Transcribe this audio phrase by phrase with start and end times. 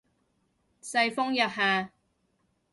[0.81, 1.91] 世風日下